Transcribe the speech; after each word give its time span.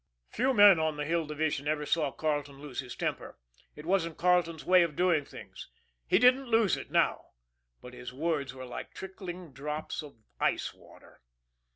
Few 0.31 0.51
men 0.51 0.79
on 0.79 0.97
the 0.97 1.05
Hill 1.05 1.27
Division 1.27 1.67
ever 1.67 1.85
saw 1.85 2.11
Carleton 2.11 2.57
lose 2.59 2.79
his 2.79 2.95
temper 2.95 3.37
it 3.75 3.85
wasn't 3.85 4.17
Carleton's 4.17 4.65
way 4.65 4.81
of 4.81 4.95
doing 4.95 5.25
things. 5.25 5.67
He 6.07 6.17
didn't 6.17 6.47
lose 6.49 6.75
it 6.75 6.89
now, 6.89 7.25
but 7.81 7.93
his 7.93 8.11
words 8.11 8.51
were 8.51 8.65
like 8.65 8.95
trickling 8.95 9.53
drops 9.53 10.01
of 10.01 10.15
ice 10.39 10.73
water. 10.73 11.21